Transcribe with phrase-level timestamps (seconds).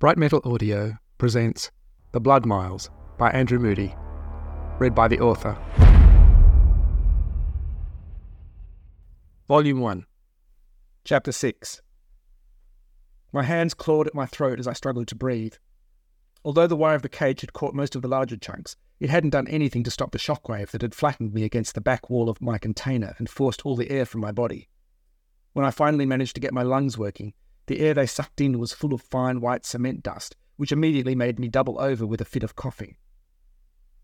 [0.00, 1.70] Brightmettle Audio presents
[2.12, 3.94] The Blood Miles by Andrew Moody,
[4.78, 5.58] read by the author.
[9.46, 10.06] Volume 1,
[11.04, 11.82] Chapter 6.
[13.34, 15.56] My hands clawed at my throat as I struggled to breathe.
[16.46, 19.36] Although the wire of the cage had caught most of the larger chunks, it hadn't
[19.36, 22.40] done anything to stop the shockwave that had flattened me against the back wall of
[22.40, 24.70] my container and forced all the air from my body.
[25.52, 27.34] When I finally managed to get my lungs working,
[27.70, 31.38] the air they sucked in was full of fine white cement dust, which immediately made
[31.38, 32.96] me double over with a fit of coughing.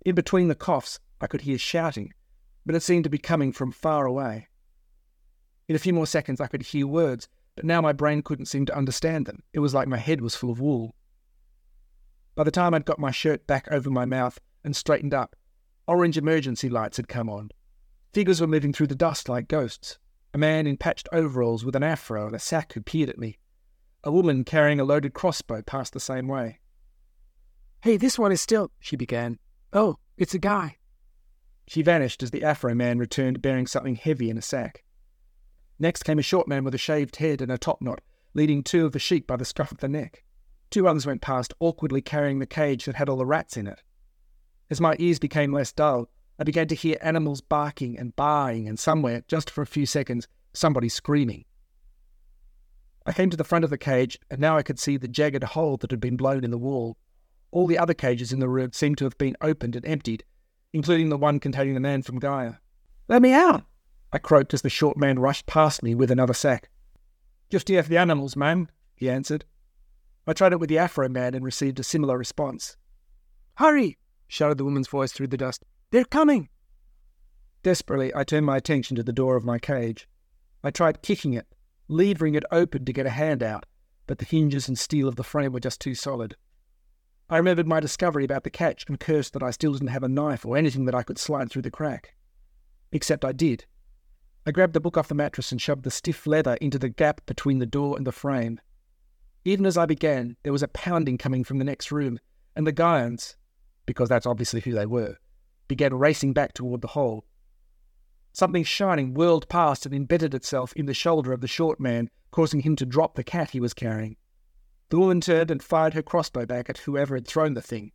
[0.04, 2.14] In between the coughs, I could hear shouting,
[2.64, 4.46] but it seemed to be coming from far away.
[5.66, 7.26] In a few more seconds, I could hear words,
[7.56, 9.42] but now my brain couldn't seem to understand them.
[9.52, 10.94] It was like my head was full of wool.
[12.36, 15.34] By the time I'd got my shirt back over my mouth and straightened up,
[15.88, 17.50] orange emergency lights had come on.
[18.14, 19.98] Figures were moving through the dust like ghosts.
[20.32, 23.38] A man in patched overalls with an afro and a sack who peered at me.
[24.06, 26.60] A woman carrying a loaded crossbow passed the same way.
[27.82, 29.40] Hey, this one is still, she began.
[29.72, 30.76] Oh, it's a guy.
[31.66, 34.84] She vanished as the Afro man returned bearing something heavy in a sack.
[35.80, 38.00] Next came a short man with a shaved head and a top knot,
[38.32, 40.22] leading two of the sheep by the scruff of the neck.
[40.70, 43.82] Two others went past, awkwardly carrying the cage that had all the rats in it.
[44.70, 48.78] As my ears became less dull, I began to hear animals barking and baaing, and
[48.78, 51.44] somewhere, just for a few seconds, somebody screaming.
[53.08, 55.44] I came to the front of the cage, and now I could see the jagged
[55.44, 56.96] hole that had been blown in the wall.
[57.52, 60.24] All the other cages in the room seemed to have been opened and emptied,
[60.72, 62.54] including the one containing the man from Gaia.
[63.06, 63.64] Let me out!
[64.12, 66.68] I croaked as the short man rushed past me with another sack.
[67.48, 69.44] Just here for the animals, ma'am, he answered.
[70.26, 72.76] I tried it with the Afro man and received a similar response.
[73.54, 73.98] Hurry!
[74.26, 75.64] shouted the woman's voice through the dust.
[75.92, 76.48] They're coming!
[77.62, 80.08] Desperately, I turned my attention to the door of my cage.
[80.64, 81.46] I tried kicking it,
[81.88, 83.66] levering it open to get a hand out,
[84.06, 86.36] but the hinges and steel of the frame were just too solid.
[87.28, 90.08] I remembered my discovery about the catch and cursed that I still didn't have a
[90.08, 92.14] knife or anything that I could slide through the crack.
[92.92, 93.64] Except I did.
[94.46, 97.20] I grabbed the book off the mattress and shoved the stiff leather into the gap
[97.26, 98.60] between the door and the frame.
[99.44, 102.20] Even as I began, there was a pounding coming from the next room,
[102.54, 103.34] and the Gaians,
[103.86, 105.16] because that's obviously who they were,
[105.66, 107.24] began racing back toward the hole.
[108.36, 112.60] Something shining whirled past and embedded itself in the shoulder of the short man, causing
[112.60, 114.18] him to drop the cat he was carrying.
[114.90, 117.92] The woman turned and fired her crossbow back at whoever had thrown the thing.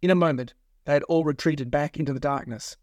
[0.00, 2.76] In a moment, they had all retreated back into the darkness.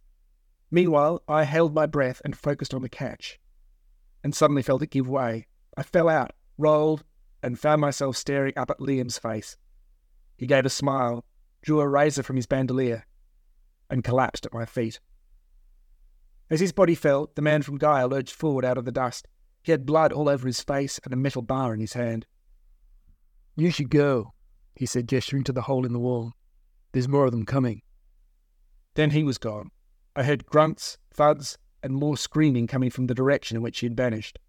[0.72, 3.42] Meanwhile, I held my breath and focused on the catch,
[4.24, 5.48] and suddenly felt it give way.
[5.76, 7.04] I fell out, rolled,
[7.44, 9.58] and found myself staring up at Liam's face.
[10.38, 11.26] He gave a smile,
[11.62, 13.06] drew a razor from his bandolier,
[13.90, 15.02] and collapsed at my feet.
[16.50, 19.28] As his body fell, the man from Gaia lurched forward out of the dust.
[19.62, 22.26] He had blood all over his face and a metal bar in his hand.
[23.56, 24.34] You should go,
[24.76, 26.34] he said, gesturing to the hole in the wall.
[26.92, 27.82] There's more of them coming.
[28.96, 29.70] Then he was gone.
[30.16, 33.96] I heard grunts, thuds, and more screaming coming from the direction in which he had
[33.96, 34.40] vanished.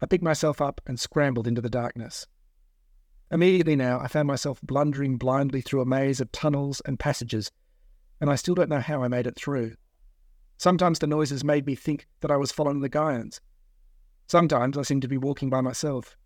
[0.00, 2.26] I picked myself up and scrambled into the darkness.
[3.30, 7.50] Immediately now, I found myself blundering blindly through a maze of tunnels and passages,
[8.20, 9.74] and I still don't know how I made it through.
[10.58, 13.40] Sometimes the noises made me think that I was following the Gaians.
[14.26, 16.16] Sometimes I seemed to be walking by myself.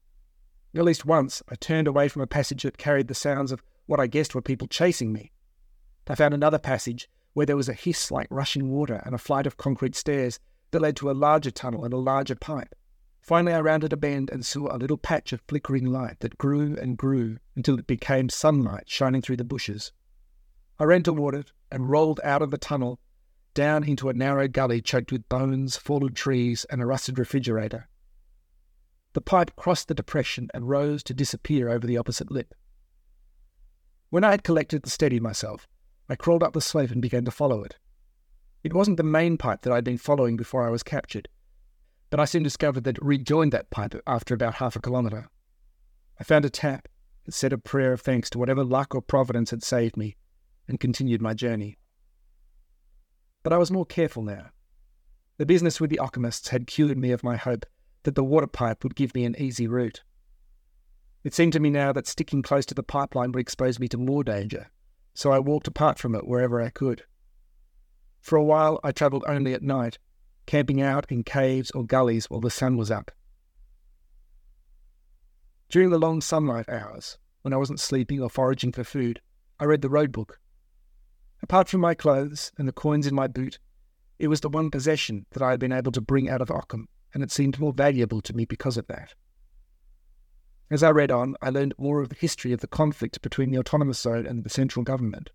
[0.74, 3.98] At least once, I turned away from a passage that carried the sounds of what
[3.98, 5.32] I guessed were people chasing me.
[6.06, 9.46] I found another passage where there was a hiss like rushing water and a flight
[9.46, 10.38] of concrete stairs
[10.70, 12.74] that led to a larger tunnel and a larger pipe.
[13.20, 16.76] Finally, I rounded a bend and saw a little patch of flickering light that grew
[16.76, 19.92] and grew until it became sunlight shining through the bushes.
[20.78, 22.98] I ran toward it and rolled out of the tunnel
[23.54, 27.88] down into a narrow gully choked with bones, fallen trees, and a rusted refrigerator.
[29.12, 32.54] The pipe crossed the depression and rose to disappear over the opposite lip.
[34.10, 35.68] When I had collected and steadied myself,
[36.08, 37.76] I crawled up the slope and began to follow it.
[38.62, 41.28] It wasn't the main pipe that I'd been following before I was captured,
[42.10, 45.28] but I soon discovered that it rejoined that pipe after about half a kilometre.
[46.18, 46.88] I found a tap
[47.24, 50.16] and said a prayer of thanks to whatever luck or providence had saved me,
[50.68, 51.78] and continued my journey.
[53.42, 54.50] But I was more careful now.
[55.38, 57.64] The business with the alchemists had cured me of my hope
[58.02, 60.02] that the water pipe would give me an easy route.
[61.24, 63.98] It seemed to me now that sticking close to the pipeline would expose me to
[63.98, 64.70] more danger,
[65.14, 67.04] so I walked apart from it wherever I could.
[68.20, 69.98] For a while, I travelled only at night,
[70.46, 73.10] camping out in caves or gullies while the sun was up.
[75.68, 79.20] During the long sunlight hours, when I wasn't sleeping or foraging for food,
[79.58, 80.39] I read the road book
[81.42, 83.58] Apart from my clothes and the coins in my boot,
[84.18, 86.88] it was the one possession that I had been able to bring out of Occam,
[87.14, 89.14] and it seemed more valuable to me because of that.
[90.70, 93.58] As I read on, I learned more of the history of the conflict between the
[93.58, 95.30] autonomous zone and the central government.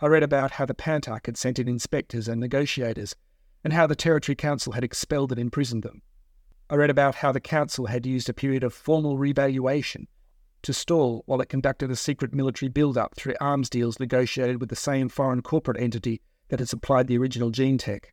[0.00, 3.14] I read about how the Pantarch had sent in inspectors and negotiators,
[3.62, 6.02] and how the Territory Council had expelled and imprisoned them.
[6.70, 10.08] I read about how the Council had used a period of formal revaluation
[10.62, 14.68] to stall while it conducted a secret military build up through arms deals negotiated with
[14.68, 18.12] the same foreign corporate entity that had supplied the original gene tech.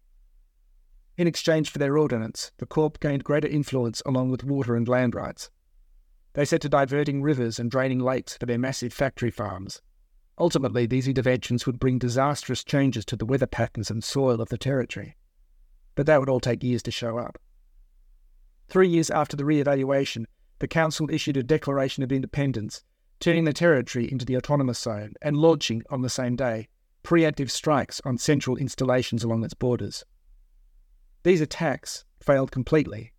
[1.17, 5.15] In exchange for their ordnance, the Corp gained greater influence along with water and land
[5.15, 5.49] rights.
[6.33, 9.81] They set to diverting rivers and draining lakes for their massive factory farms.
[10.37, 14.57] Ultimately, these interventions would bring disastrous changes to the weather patterns and soil of the
[14.57, 15.15] territory.
[15.95, 17.39] But that would all take years to show up.
[18.67, 20.27] Three years after the re-evaluation,
[20.59, 22.83] the Council issued a Declaration of Independence,
[23.19, 26.67] turning the territory into the autonomous zone and launching, on the same day,
[27.03, 30.03] preemptive strikes on central installations along its borders.
[31.23, 33.13] These attacks failed completely,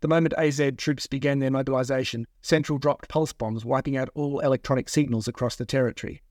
[0.00, 4.88] the moment AZ troops began their mobilisation, Central dropped pulse bombs, wiping out all electronic
[4.88, 6.22] signals across the territory.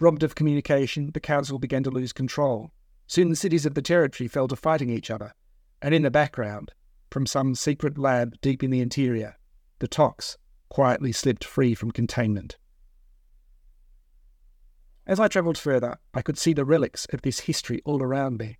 [0.00, 2.70] Robbed of communication, the Council began to lose control.
[3.06, 5.34] Soon the cities of the territory fell to fighting each other,
[5.82, 6.72] and in the background,
[7.10, 9.36] from some secret lab deep in the interior,
[9.78, 10.36] the Tox
[10.68, 12.56] quietly slipped free from containment.
[15.06, 18.58] As I travelled further, I could see the relics of this history all around me.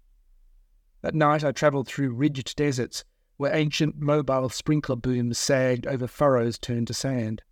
[1.03, 3.05] At night, I travelled through ridged deserts
[3.37, 7.43] where ancient mobile sprinkler booms sagged over furrows turned to sand.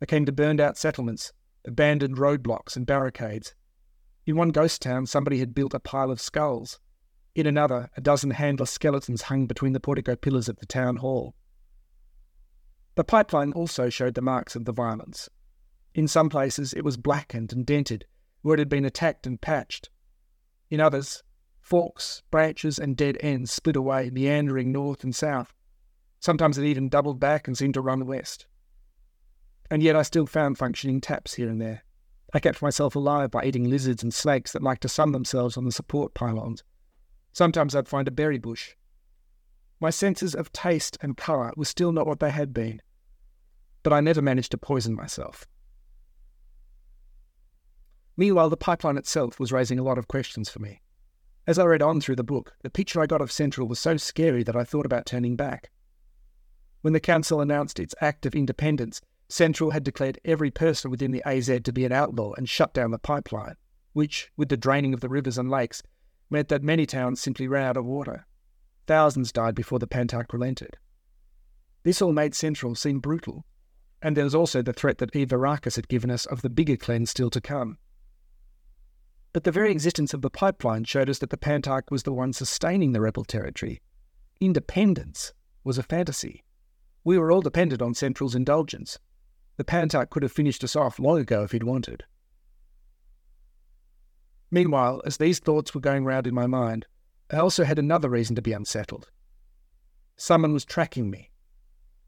[0.00, 1.32] I came to burned out settlements,
[1.66, 3.54] abandoned roadblocks and barricades.
[4.26, 6.78] In one ghost town, somebody had built a pile of skulls.
[7.34, 11.34] In another, a dozen handless skeletons hung between the portico pillars of the town hall.
[12.94, 15.28] The pipeline also showed the marks of the violence.
[15.94, 18.06] In some places, it was blackened and dented,
[18.42, 19.90] where it had been attacked and patched.
[20.70, 21.22] In others,
[21.64, 25.54] Forks, branches, and dead ends split away, meandering north and south.
[26.20, 28.46] Sometimes it even doubled back and seemed to run west.
[29.70, 31.84] And yet I still found functioning taps here and there.
[32.34, 35.64] I kept myself alive by eating lizards and snakes that liked to sun themselves on
[35.64, 36.62] the support pylons.
[37.34, 38.76] Sometimes I'd find a berry bush.
[39.80, 42.80] My senses of taste and colour were still not what they had been,
[43.82, 45.44] but I never managed to poison myself.
[48.16, 50.80] Meanwhile, the pipeline itself was raising a lot of questions for me.
[51.44, 53.96] As I read on through the book, the picture I got of Central was so
[53.96, 55.72] scary that I thought about turning back.
[56.82, 61.22] When the Council announced its act of independence, Central had declared every person within the
[61.26, 63.56] AZ to be an outlaw and shut down the pipeline,
[63.92, 65.82] which, with the draining of the rivers and lakes,
[66.34, 68.26] meant that many towns simply ran out of water.
[68.86, 70.76] Thousands died before the Pantarch relented.
[71.84, 73.46] This all made Central seem brutal,
[74.02, 76.76] and there was also the threat that Eve Arrakis had given us of the bigger
[76.76, 77.78] cleanse still to come.
[79.32, 82.32] But the very existence of the pipeline showed us that the Pantarch was the one
[82.32, 83.80] sustaining the rebel territory.
[84.40, 85.32] Independence
[85.62, 86.44] was a fantasy.
[87.04, 88.98] We were all dependent on Central's indulgence.
[89.56, 92.04] The Pantarch could have finished us off long ago if he'd wanted.
[94.54, 96.86] Meanwhile, as these thoughts were going round in my mind,
[97.28, 99.10] I also had another reason to be unsettled.
[100.16, 101.32] Someone was tracking me.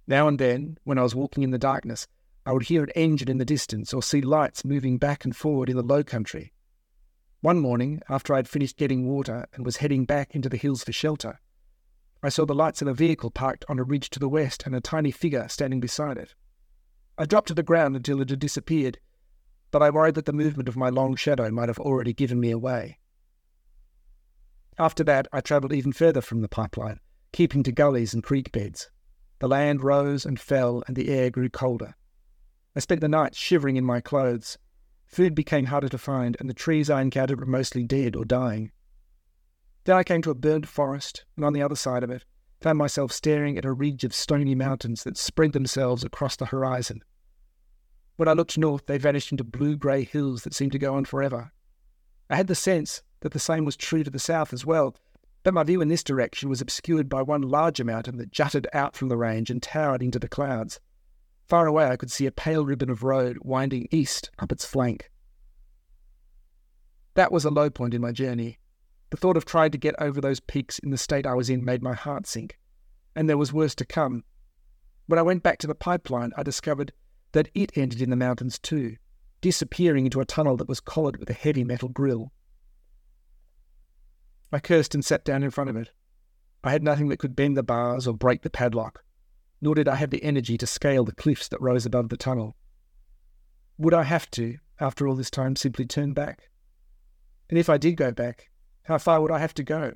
[0.06, 2.06] Now and then, when I was walking in the darkness,
[2.46, 5.68] I would hear an engine in the distance or see lights moving back and forward
[5.68, 6.52] in the low country.
[7.40, 10.84] One morning, after I had finished getting water and was heading back into the hills
[10.84, 11.40] for shelter,
[12.22, 14.76] I saw the lights of a vehicle parked on a ridge to the west and
[14.76, 16.36] a tiny figure standing beside it.
[17.18, 19.00] I dropped to the ground until it had disappeared,
[19.70, 22.50] but I worried that the movement of my long shadow might have already given me
[22.50, 22.98] away.
[24.78, 27.00] After that, I travelled even further from the pipeline,
[27.32, 28.90] keeping to gullies and creek beds.
[29.38, 31.94] The land rose and fell, and the air grew colder.
[32.74, 34.58] I spent the night shivering in my clothes,
[35.06, 38.72] Food became harder to find, and the trees I encountered were mostly dead or dying.
[39.84, 42.24] Then I came to a burned forest, and on the other side of it,
[42.60, 47.02] found myself staring at a ridge of stony mountains that spread themselves across the horizon.
[48.16, 51.04] When I looked north, they vanished into blue grey hills that seemed to go on
[51.04, 51.52] forever.
[52.30, 54.96] I had the sense that the same was true to the south as well,
[55.42, 58.96] but my view in this direction was obscured by one larger mountain that jutted out
[58.96, 60.80] from the range and towered into the clouds.
[61.46, 65.10] Far away, I could see a pale ribbon of road winding east up its flank.
[67.14, 68.58] That was a low point in my journey.
[69.10, 71.64] The thought of trying to get over those peaks in the state I was in
[71.64, 72.58] made my heart sink,
[73.14, 74.24] and there was worse to come.
[75.06, 76.92] When I went back to the pipeline, I discovered
[77.36, 78.96] that it ended in the mountains too,
[79.40, 82.32] disappearing into a tunnel that was collared with a heavy metal grill.
[84.52, 85.90] I cursed and sat down in front of it.
[86.64, 89.04] I had nothing that could bend the bars or break the padlock
[89.60, 92.56] nor did I have the energy to scale the cliffs that rose above the tunnel.
[93.78, 96.50] Would I have to, after all this time, simply turn back?
[97.48, 98.50] And if I did go back,
[98.82, 99.94] how far would I have to go?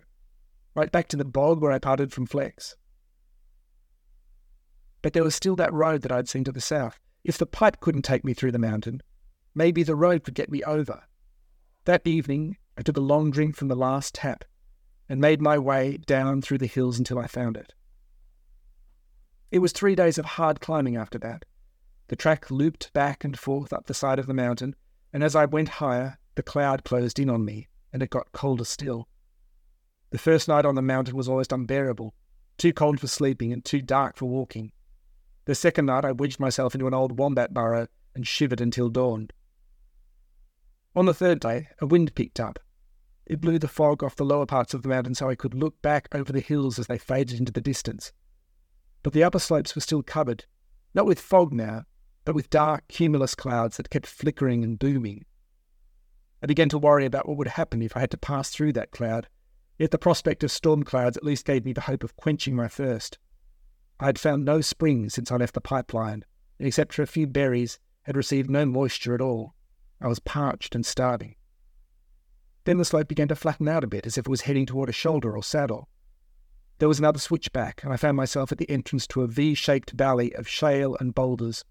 [0.74, 2.76] Right back to the bog where I parted from Flex?
[5.02, 6.98] But there was still that road that I'd seen to the south.
[7.24, 9.02] If the pipe couldn't take me through the mountain,
[9.54, 11.04] maybe the road could get me over.
[11.84, 14.44] That evening, I took a long drink from the last tap
[15.08, 17.74] and made my way down through the hills until I found it.
[19.50, 21.44] It was three days of hard climbing after that.
[22.08, 24.76] The track looped back and forth up the side of the mountain,
[25.12, 28.64] and as I went higher, the cloud closed in on me, and it got colder
[28.64, 29.08] still.
[30.10, 32.14] The first night on the mountain was almost unbearable,
[32.56, 34.72] too cold for sleeping and too dark for walking.
[35.50, 39.30] The second night I wedged myself into an old wombat burrow and shivered until dawn.
[40.94, 42.60] On the third day, a wind picked up.
[43.26, 45.82] It blew the fog off the lower parts of the mountain so I could look
[45.82, 48.12] back over the hills as they faded into the distance.
[49.02, 50.44] But the upper slopes were still covered,
[50.94, 51.82] not with fog now,
[52.24, 55.24] but with dark cumulus clouds that kept flickering and booming.
[56.40, 58.92] I began to worry about what would happen if I had to pass through that
[58.92, 59.26] cloud,
[59.80, 62.68] yet the prospect of storm clouds at least gave me the hope of quenching my
[62.68, 63.18] thirst.
[64.00, 66.24] I had found no spring since I left the pipeline,
[66.58, 69.54] and except for a few berries, had received no moisture at all.
[70.00, 71.36] I was parched and starving.
[72.64, 74.88] Then the slope began to flatten out a bit as if it was heading toward
[74.88, 75.90] a shoulder or saddle.
[76.78, 79.90] There was another switchback, and I found myself at the entrance to a V shaped
[79.90, 81.62] valley of shale and boulders.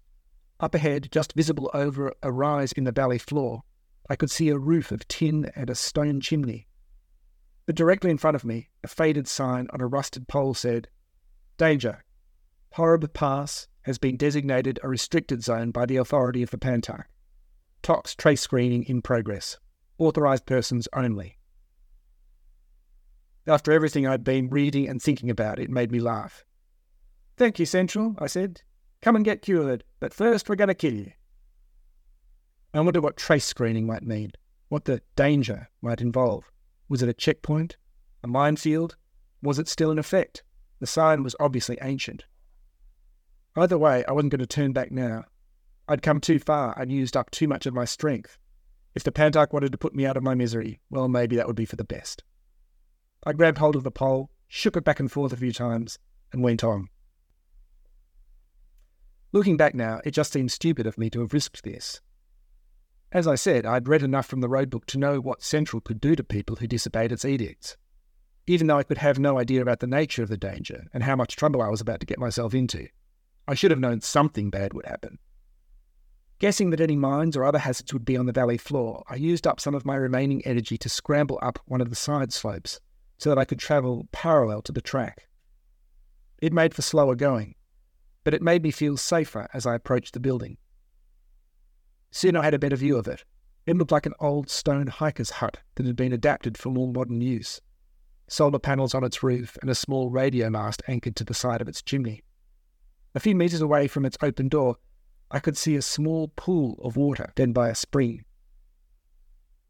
[0.60, 3.62] Up ahead, just visible over a rise in the valley floor,
[4.08, 6.68] I could see a roof of tin and a stone chimney.
[7.66, 10.88] But directly in front of me, a faded sign on a rusted pole said,
[11.56, 12.04] Danger.
[12.74, 17.06] Horeb Pass has been designated a restricted zone by the authority of the Pantarch.
[17.82, 19.58] Tox trace screening in progress.
[19.98, 21.38] Authorized persons only.
[23.46, 26.44] After everything I'd been reading and thinking about, it made me laugh.
[27.36, 28.62] Thank you, Central, I said.
[29.02, 31.12] Come and get cured, but first we're going to kill you.
[32.72, 34.32] I wondered what trace screening might mean,
[34.68, 36.52] what the danger might involve.
[36.88, 37.78] Was it a checkpoint?
[38.22, 38.96] A minefield?
[39.42, 40.44] Was it still in effect?
[40.78, 42.26] The sign was obviously ancient.
[43.60, 45.24] Either way, I wasn't going to turn back now.
[45.86, 48.38] I'd come too far and used up too much of my strength.
[48.94, 51.56] If the Pantarch wanted to put me out of my misery, well, maybe that would
[51.56, 52.24] be for the best.
[53.22, 55.98] I grabbed hold of the pole, shook it back and forth a few times,
[56.32, 56.88] and went on.
[59.30, 62.00] Looking back now, it just seems stupid of me to have risked this.
[63.12, 66.00] As I said, I'd read enough from the road book to know what Central could
[66.00, 67.76] do to people who disobeyed its edicts.
[68.46, 71.14] Even though I could have no idea about the nature of the danger and how
[71.14, 72.88] much trouble I was about to get myself into,
[73.50, 75.18] I should have known something bad would happen.
[76.38, 79.44] Guessing that any mines or other hazards would be on the valley floor, I used
[79.44, 82.78] up some of my remaining energy to scramble up one of the side slopes
[83.18, 85.26] so that I could travel parallel to the track.
[86.40, 87.56] It made for slower going,
[88.22, 90.56] but it made me feel safer as I approached the building.
[92.12, 93.24] Soon I had a better view of it.
[93.66, 97.20] It looked like an old stone hiker's hut that had been adapted for more modern
[97.20, 97.60] use.
[98.28, 101.66] Solar panels on its roof and a small radio mast anchored to the side of
[101.66, 102.22] its chimney.
[103.14, 104.76] A few metres away from its open door,
[105.30, 108.24] I could see a small pool of water fed by a spring.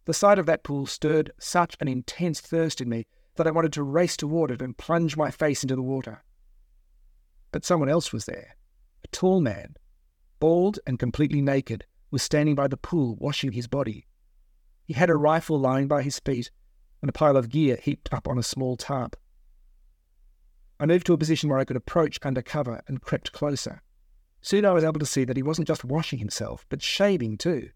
[0.04, 3.06] The sight of that pool stirred such an intense thirst in me
[3.36, 6.22] that I wanted to race toward it and plunge my face into the water.
[7.52, 8.56] But someone else was there.
[9.04, 9.76] A tall man,
[10.38, 14.06] bald and completely naked, was standing by the pool washing his body.
[14.84, 16.50] He had a rifle lying by his feet
[17.00, 19.16] and a pile of gear heaped up on a small tarp.
[20.80, 23.82] I moved to a position where I could approach under cover and crept closer.
[24.40, 27.68] Soon I was able to see that he wasn't just washing himself, but shaving too,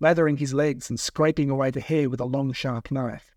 [0.00, 3.36] lathering his legs and scraping away the hair with a long, sharp knife.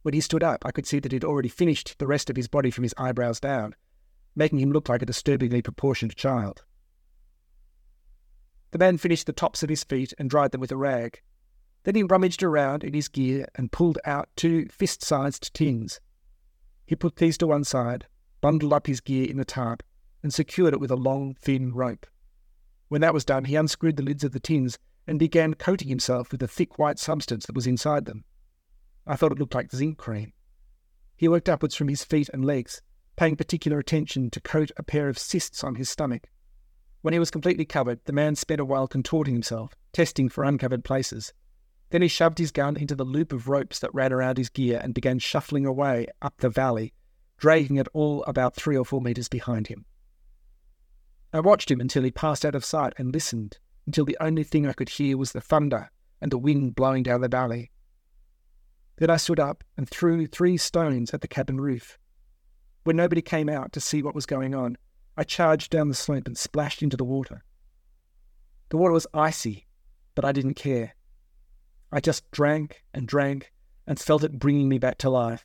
[0.00, 2.48] When he stood up, I could see that he'd already finished the rest of his
[2.48, 3.74] body from his eyebrows down,
[4.34, 6.64] making him look like a disturbingly proportioned child.
[8.70, 11.20] The man finished the tops of his feet and dried them with a rag.
[11.82, 16.00] Then he rummaged around in his gear and pulled out two fist sized tins.
[16.86, 18.06] He put these to one side,
[18.44, 19.82] bundled up his gear in the tarp,
[20.22, 22.04] and secured it with a long, thin rope.
[22.88, 26.30] When that was done, he unscrewed the lids of the tins and began coating himself
[26.30, 28.24] with the thick white substance that was inside them.
[29.06, 30.34] I thought it looked like zinc cream.
[31.16, 32.82] He worked upwards from his feet and legs,
[33.16, 36.28] paying particular attention to coat a pair of cysts on his stomach.
[37.00, 40.84] When he was completely covered, the man spent a while contorting himself, testing for uncovered
[40.84, 41.32] places.
[41.88, 44.82] Then he shoved his gun into the loop of ropes that ran around his gear
[44.84, 46.92] and began shuffling away up the valley,
[47.44, 49.84] dragging it all about three or four metres behind him.
[51.30, 54.66] I watched him until he passed out of sight and listened until the only thing
[54.66, 55.90] I could hear was the thunder
[56.22, 57.70] and the wind blowing down the valley.
[58.96, 61.98] Then I stood up and threw three stones at the cabin roof.
[62.84, 64.78] When nobody came out to see what was going on,
[65.14, 67.44] I charged down the slope and splashed into the water.
[68.70, 69.66] The water was icy,
[70.14, 70.94] but I didn't care.
[71.92, 73.52] I just drank and drank
[73.86, 75.44] and felt it bringing me back to life.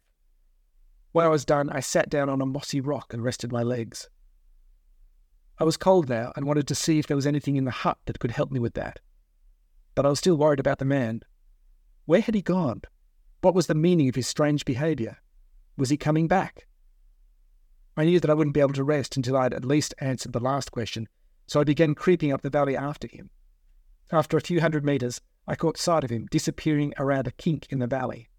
[1.11, 4.09] When I was done, I sat down on a mossy rock and rested my legs.
[5.57, 7.97] I was cold now and wanted to see if there was anything in the hut
[8.05, 8.99] that could help me with that.
[9.95, 11.21] But I was still worried about the man.
[12.05, 12.83] Where had he gone?
[13.41, 15.17] What was the meaning of his strange behaviour?
[15.77, 16.67] Was he coming back?
[17.97, 20.31] I knew that I wouldn't be able to rest until I had at least answered
[20.31, 21.09] the last question,
[21.47, 23.29] so I began creeping up the valley after him.
[24.11, 27.79] After a few hundred metres, I caught sight of him disappearing around a kink in
[27.79, 28.29] the valley.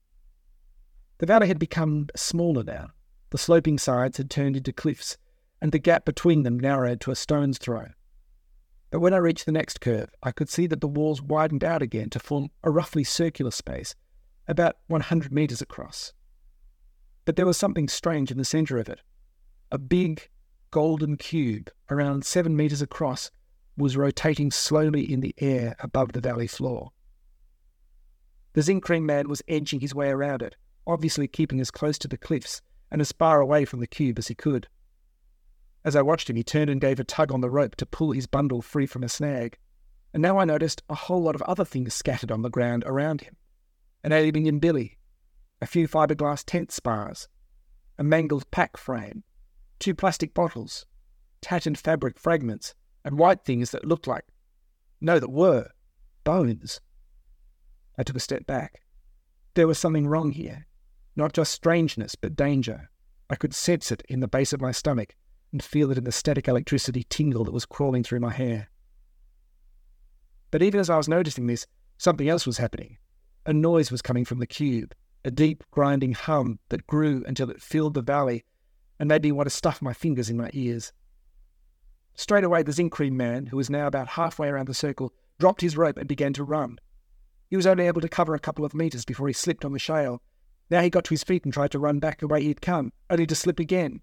[1.20, 2.92] The valley had become smaller now.
[3.28, 5.18] The sloping sides had turned into cliffs,
[5.60, 7.88] and the gap between them narrowed to a stone's throw.
[8.90, 11.82] But when I reached the next curve, I could see that the walls widened out
[11.82, 13.94] again to form a roughly circular space,
[14.48, 16.14] about 100 metres across.
[17.26, 19.02] But there was something strange in the centre of it.
[19.70, 20.30] A big,
[20.70, 23.30] golden cube, around seven metres across,
[23.76, 26.92] was rotating slowly in the air above the valley floor.
[28.54, 30.56] The zinc cream man was edging his way around it,
[30.86, 34.28] obviously keeping as close to the cliffs and as far away from the cube as
[34.28, 34.68] he could.
[35.84, 38.12] As I watched him, he turned and gave a tug on the rope to pull
[38.12, 39.56] his bundle free from a snag.
[40.12, 43.22] And now I noticed a whole lot of other things scattered on the ground around
[43.22, 43.36] him
[44.02, 44.98] an aluminium billy,
[45.60, 47.28] a few fiberglass tent spars,
[47.98, 49.22] a mangled pack frame,
[49.78, 50.86] two plastic bottles,
[51.42, 54.24] tattered fabric fragments, and white things that looked like,
[55.02, 55.68] no, that were,
[56.24, 56.80] bones.
[57.98, 58.80] I took a step back.
[59.54, 60.66] There was something wrong here.
[61.16, 62.90] Not just strangeness, but danger.
[63.28, 65.14] I could sense it in the base of my stomach
[65.52, 68.68] and feel it in the static electricity tingle that was crawling through my hair.
[70.50, 71.66] But even as I was noticing this,
[71.98, 72.98] something else was happening.
[73.46, 77.62] A noise was coming from the cube, a deep, grinding hum that grew until it
[77.62, 78.44] filled the valley
[78.98, 80.92] and made me want to stuff my fingers in my ears.
[82.14, 85.62] Straight away, the zinc cream man, who was now about halfway around the circle, dropped
[85.62, 86.78] his rope and began to run.
[87.48, 89.78] He was only able to cover a couple of metres before he slipped on the
[89.78, 90.20] shale.
[90.70, 92.62] Now he got to his feet and tried to run back the way he had
[92.62, 94.00] come, only to slip again.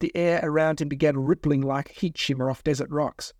[0.00, 3.32] The air around him began rippling like heat shimmer off desert rocks.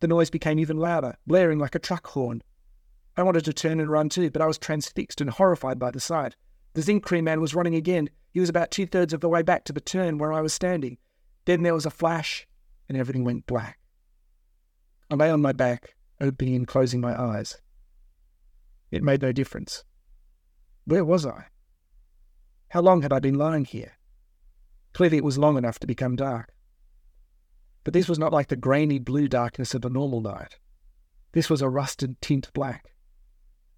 [0.00, 2.42] The noise became even louder, blaring like a truck horn.
[3.18, 6.00] I wanted to turn and run too, but I was transfixed and horrified by the
[6.00, 6.36] sight.
[6.72, 8.08] The zinc cream man was running again.
[8.32, 10.54] He was about two thirds of the way back to the turn where I was
[10.54, 10.98] standing.
[11.44, 12.46] Then there was a flash,
[12.88, 13.78] and everything went black.
[15.10, 17.60] I lay on my back, opening and closing my eyes.
[18.90, 19.84] It made no difference.
[20.84, 21.46] Where was I?
[22.70, 23.92] How long had I been lying here?
[24.92, 26.54] Clearly, it was long enough to become dark.
[27.84, 30.58] But this was not like the grainy blue darkness of a normal night.
[31.32, 32.94] This was a rusted tint black.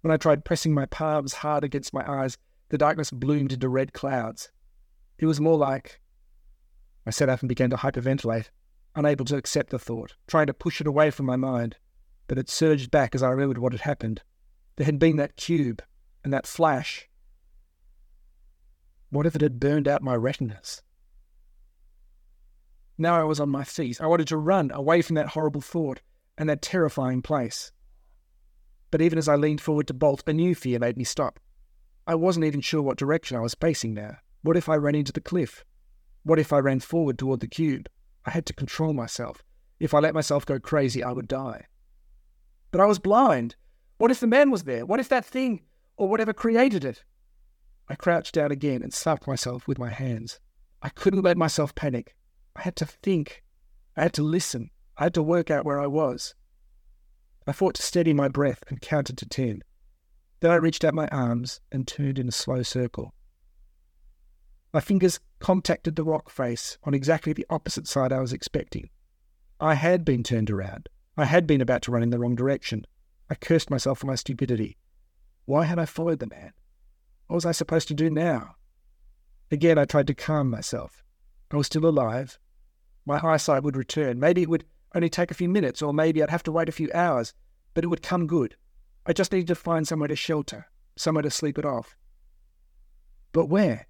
[0.01, 2.37] When I tried pressing my palms hard against my eyes,
[2.69, 4.49] the darkness bloomed into red clouds.
[5.17, 5.99] It was more like.
[7.05, 8.49] I sat up and began to hyperventilate,
[8.95, 11.75] unable to accept the thought, trying to push it away from my mind.
[12.27, 14.21] But it surged back as I remembered what had happened.
[14.77, 15.83] There had been that cube,
[16.23, 17.08] and that flash.
[19.09, 20.81] What if it had burned out my retinas?
[22.97, 24.01] Now I was on my feet.
[24.01, 26.01] I wanted to run away from that horrible thought
[26.37, 27.71] and that terrifying place.
[28.91, 31.39] But even as I leaned forward to bolt, a new fear made me stop.
[32.05, 34.17] I wasn't even sure what direction I was facing now.
[34.41, 35.63] What if I ran into the cliff?
[36.23, 37.87] What if I ran forward toward the cube?
[38.25, 39.43] I had to control myself.
[39.79, 41.65] If I let myself go crazy, I would die.
[42.71, 43.55] But I was blind.
[43.97, 44.85] What if the man was there?
[44.85, 45.61] What if that thing,
[45.97, 47.03] or whatever created it?
[47.89, 50.39] I crouched down again and slapped myself with my hands.
[50.81, 52.15] I couldn't let myself panic.
[52.55, 53.43] I had to think.
[53.97, 54.69] I had to listen.
[54.97, 56.35] I had to work out where I was.
[57.47, 59.63] I fought to steady my breath and counted to ten.
[60.39, 63.13] Then I reached out my arms and turned in a slow circle.
[64.71, 68.89] My fingers contacted the rock face on exactly the opposite side I was expecting.
[69.59, 70.89] I had been turned around.
[71.17, 72.85] I had been about to run in the wrong direction.
[73.29, 74.77] I cursed myself for my stupidity.
[75.45, 76.53] Why had I followed the man?
[77.29, 78.55] What was I supposed to do now?
[79.51, 81.03] Again, I tried to calm myself.
[81.51, 82.39] I was still alive,
[83.05, 84.19] my eyesight would return.
[84.19, 84.65] Maybe it would
[84.95, 87.35] only take a few minutes, or maybe I'd have to wait a few hours,
[87.75, 88.55] but it would come good.
[89.05, 91.95] I just needed to find somewhere to shelter, somewhere to sleep it off.
[93.31, 93.85] But where?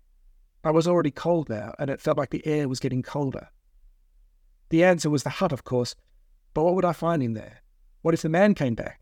[0.65, 3.47] I was already cold now, and it felt like the air was getting colder.
[4.67, 5.95] The answer was the hut, of course,
[6.53, 7.61] but what would I find in there?
[8.01, 8.99] What if the man came back?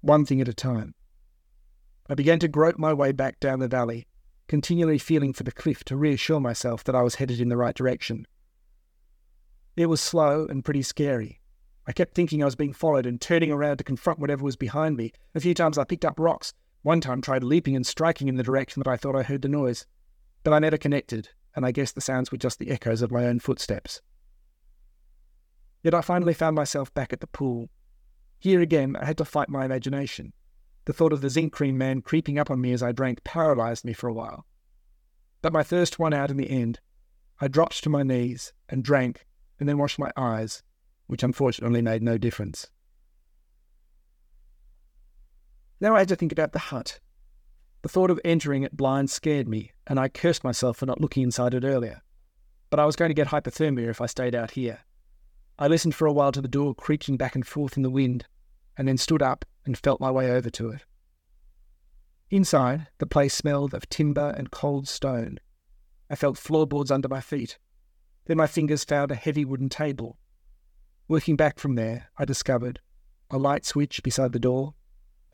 [0.00, 0.96] One thing at a time.
[2.08, 4.06] I began to grope my way back down the valley,
[4.48, 7.74] continually feeling for the cliff to reassure myself that I was headed in the right
[7.74, 8.26] direction.
[9.76, 11.40] It was slow and pretty scary.
[11.86, 14.96] I kept thinking I was being followed and turning around to confront whatever was behind
[14.96, 15.12] me.
[15.34, 16.52] A few times I picked up rocks.
[16.82, 19.48] One time tried leaping and striking in the direction that I thought I heard the
[19.48, 19.86] noise.
[20.44, 23.26] But I never connected, and I guess the sounds were just the echoes of my
[23.26, 24.00] own footsteps.
[25.82, 27.68] Yet I finally found myself back at the pool.
[28.38, 30.32] Here again, I had to fight my imagination.
[30.88, 33.84] The thought of the zinc cream man creeping up on me as I drank paralyzed
[33.84, 34.46] me for a while.
[35.42, 36.80] But my thirst won out in the end.
[37.42, 39.26] I dropped to my knees and drank
[39.60, 40.62] and then washed my eyes,
[41.06, 42.70] which unfortunately made no difference.
[45.78, 47.00] Now I had to think about the hut.
[47.82, 51.22] The thought of entering it blind scared me, and I cursed myself for not looking
[51.22, 52.00] inside it earlier.
[52.70, 54.78] But I was going to get hypothermia if I stayed out here.
[55.58, 58.24] I listened for a while to the door creaking back and forth in the wind,
[58.78, 60.84] and then stood up and felt my way over to it.
[62.30, 65.38] Inside, the place smelled of timber and cold stone.
[66.10, 67.58] I felt floorboards under my feet.
[68.26, 70.18] Then my fingers found a heavy wooden table.
[71.06, 72.80] Working back from there, I discovered
[73.30, 74.74] a light switch beside the door,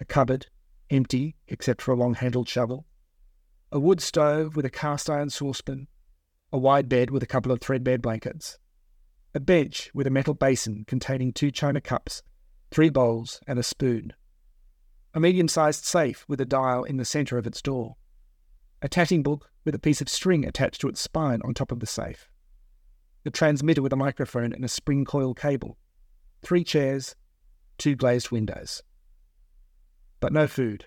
[0.01, 0.49] a cupboard,
[0.91, 2.87] empty except for a long handled shovel,
[3.71, 5.87] a wood stove with a cast iron saucepan,
[6.53, 8.59] a wide bed with a couple of threadbare blankets,
[9.33, 12.23] a bench with a metal basin containing two china cups,
[12.73, 14.13] three bowls, and a spoon,
[15.15, 17.97] a medium sized safe with a dial in the centre of its door,
[18.83, 21.81] a tatting book with a piece of string attached to its spine on top of
[21.81, 22.29] the safe,
[23.23, 25.79] the transmitter with a microphone and a spring coil cable,
[26.43, 27.17] three chairs,
[27.79, 28.83] two glazed windows
[30.25, 30.87] but no food.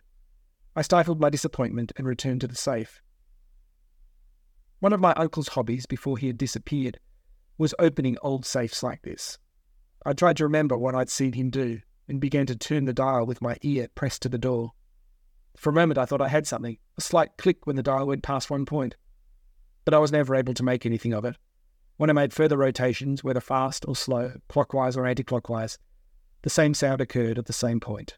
[0.75, 3.03] I stifled my disappointment and returned to the safe.
[4.79, 6.99] One of my uncle's hobbies before he had disappeared
[7.55, 9.37] was opening old safes like this.
[10.03, 13.25] I tried to remember what I'd seen him do and began to turn the dial
[13.25, 14.71] with my ear pressed to the door.
[15.55, 18.23] For a moment, I thought I had something, a slight click when the dial went
[18.23, 18.95] past one point.
[19.85, 21.35] But I was never able to make anything of it.
[21.97, 25.79] When I made further rotations, whether fast or slow, clockwise or anti clockwise,
[26.43, 28.17] the same sound occurred at the same point.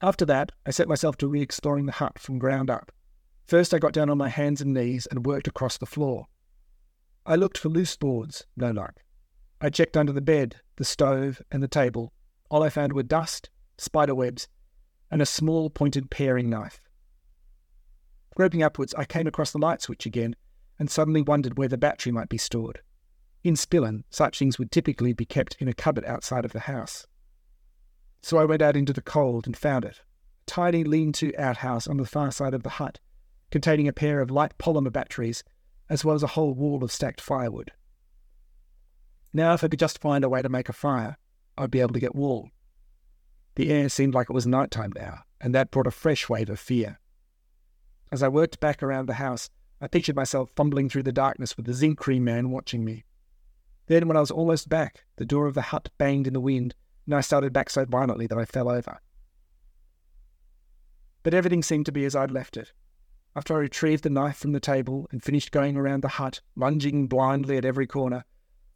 [0.00, 2.90] After that, I set myself to re exploring the hut from ground up.
[3.46, 6.26] First, I got down on my hands and knees and worked across the floor.
[7.26, 9.02] I looked for loose boards, no luck.
[9.60, 12.12] I checked under the bed, the stove, and the table.
[12.52, 14.46] All I found were dust, spider webs,
[15.10, 16.82] and a small pointed paring knife.
[18.36, 20.36] Groping upwards, I came across the light switch again
[20.78, 22.82] and suddenly wondered where the battery might be stored.
[23.42, 27.06] In Spillin, such things would typically be kept in a cupboard outside of the house.
[28.20, 30.02] So I went out into the cold and found it.
[30.46, 33.00] A tiny lean to outhouse on the far side of the hut,
[33.50, 35.42] containing a pair of light polymer batteries,
[35.88, 37.72] as well as a whole wall of stacked firewood.
[39.32, 41.16] Now, if I could just find a way to make a fire,
[41.56, 42.50] I'd be able to get warm.
[43.54, 46.48] The air seemed like it was night time now, and that brought a fresh wave
[46.48, 46.98] of fear.
[48.10, 51.66] As I worked back around the house, I pictured myself fumbling through the darkness with
[51.66, 53.04] the zinc cream man watching me.
[53.86, 56.74] Then, when I was almost back, the door of the hut banged in the wind,
[57.04, 59.00] and I started back so violently that I fell over.
[61.22, 62.72] But everything seemed to be as I'd left it.
[63.34, 67.06] After I retrieved the knife from the table and finished going around the hut, lunging
[67.06, 68.24] blindly at every corner,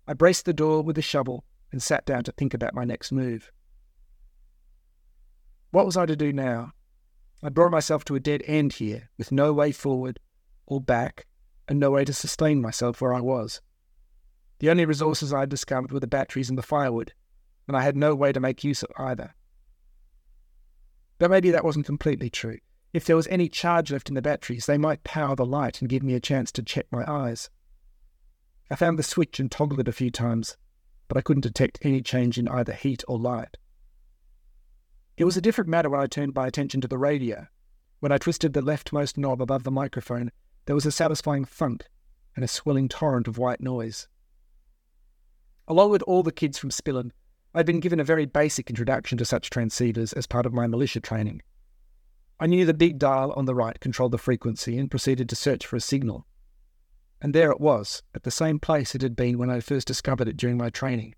[0.07, 1.45] I braced the door with a shovel
[1.77, 3.53] and sat down to think about my next move.
[5.73, 6.73] What was I to do now?
[7.43, 10.19] I brought myself to a dead end here, with no way forward
[10.65, 11.27] or back,
[11.69, 13.61] and no way to sustain myself where I was.
[14.61, 17.13] The only resources I had discovered were the batteries and the firewood,
[17.69, 19.35] and I had no way to make use of either.
[21.19, 22.57] But maybe that wasn't completely true.
[22.95, 25.91] If there was any charge left in the batteries, they might power the light and
[25.91, 27.51] give me a chance to check my eyes.
[28.71, 30.57] I found the switch and toggled it a few times,
[31.09, 33.57] but I couldn't detect any change in either heat or light.
[35.17, 37.47] It was a different matter when I turned my attention to the radio.
[38.01, 40.31] When I twisted the leftmost knob above the microphone,
[40.67, 41.87] there was a satisfying thunk
[42.35, 44.09] and a swelling torrent of white noise.
[45.69, 47.13] Along with all the kids from Spillin,
[47.55, 51.01] I'd been given a very basic introduction to such transceivers as part of my militia
[51.01, 51.41] training.
[52.39, 55.65] I knew the big dial on the right controlled the frequency and proceeded to search
[55.65, 56.27] for a signal.
[57.21, 60.29] And there it was, at the same place it had been when I first discovered
[60.29, 61.15] it during my training.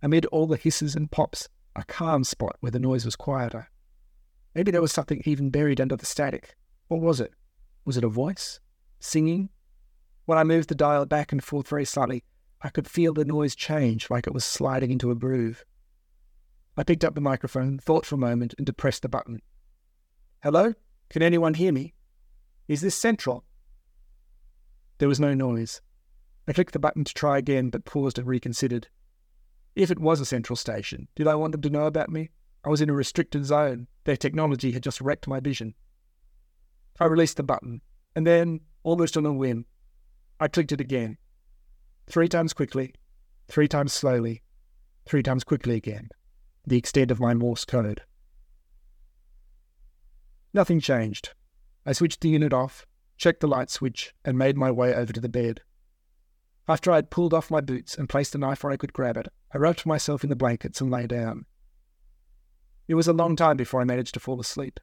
[0.00, 3.68] Amid all the hisses and pops, a calm spot where the noise was quieter.
[4.54, 6.56] Maybe there was something even buried under the static.
[6.88, 7.32] What was it?
[7.84, 8.60] Was it a voice?
[9.00, 9.48] Singing?
[10.26, 12.22] When I moved the dial back and forth very slightly,
[12.60, 15.64] I could feel the noise change like it was sliding into a groove.
[16.76, 19.42] I picked up the microphone, thought for a moment, and depressed the button.
[20.42, 20.74] Hello?
[21.10, 21.94] Can anyone hear me?
[22.68, 23.44] Is this central?
[25.02, 25.80] There was no noise.
[26.46, 28.86] I clicked the button to try again, but paused and reconsidered.
[29.74, 32.30] If it was a central station, did I want them to know about me?
[32.64, 33.88] I was in a restricted zone.
[34.04, 35.74] Their technology had just wrecked my vision.
[37.00, 37.80] I released the button,
[38.14, 39.66] and then, almost on a whim,
[40.38, 41.18] I clicked it again.
[42.06, 42.94] Three times quickly,
[43.48, 44.44] three times slowly,
[45.04, 46.10] three times quickly again
[46.64, 48.02] the extent of my Morse code.
[50.54, 51.30] Nothing changed.
[51.84, 52.86] I switched the unit off,
[53.22, 55.60] checked the light switch, and made my way over to the bed.
[56.66, 59.16] After I had pulled off my boots and placed the knife where I could grab
[59.16, 61.46] it, I wrapped myself in the blankets and lay down.
[62.88, 64.80] It was a long time before I managed to fall asleep.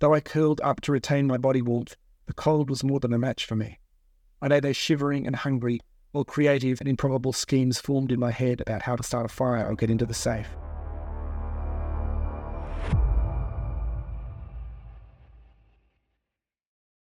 [0.00, 1.94] Though I curled up to retain my body warmth,
[2.26, 3.78] the cold was more than a match for me.
[4.42, 8.60] I lay there shivering and hungry, while creative and improbable schemes formed in my head
[8.60, 10.48] about how to start a fire or get into the safe.